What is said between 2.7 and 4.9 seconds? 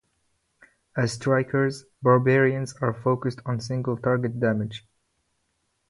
are focused on single target damage.